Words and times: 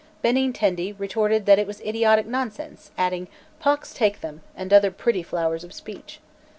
Benintendi 0.23 0.95
retorted 0.97 1.47
it 1.47 1.67
was 1.67 1.79
idiotic 1.81 2.25
nonsense, 2.25 2.89
adding 2.97 3.27
"Pox 3.59 3.93
take 3.93 4.21
them," 4.21 4.41
and 4.57 4.73
other 4.73 4.89
pretty 4.89 5.21
flowers 5.21 5.63
of 5.63 5.73
speech. 5.75 6.19